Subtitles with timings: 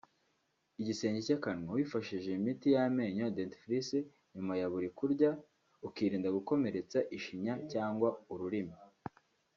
[0.79, 3.97] igisenge cy’akanwa) wifashishije imiti y’amenyo (dentifrice)
[4.33, 5.31] nyuma ya buri kurya
[5.87, 8.75] ukirinda gukomeretsa ishinya cyangwa ururimi